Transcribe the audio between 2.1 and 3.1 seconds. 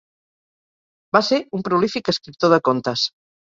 escriptor de contes.